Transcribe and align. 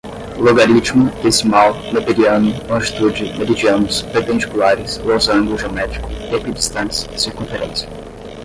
logaritmo, 0.45 1.03
decimal, 1.21 1.75
neperiano, 1.93 2.51
longitude, 2.67 3.33
meridianos, 3.37 4.01
perpendiculares, 4.11 4.97
losango, 5.05 5.59
geométrico, 5.59 6.09
equidistantes, 6.35 7.07
circunferência 7.21 7.87